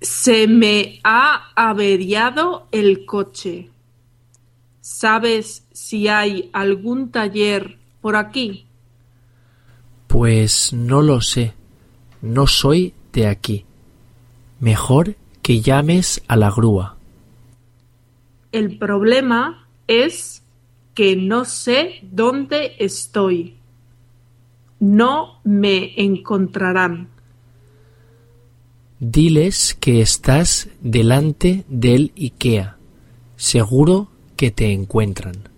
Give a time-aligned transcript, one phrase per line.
[0.00, 3.70] Se me ha averiado el coche.
[4.80, 8.66] ¿Sabes si hay algún taller por aquí?
[10.06, 11.54] Pues no lo sé.
[12.22, 13.64] No soy de aquí.
[14.58, 16.96] Mejor que llames a la grúa.
[18.52, 20.42] El problema es
[20.94, 23.56] que no sé dónde estoy.
[24.80, 27.08] No me encontrarán.
[29.02, 32.76] Diles que estás delante del IKEA.
[33.34, 35.48] Seguro que te encuentran.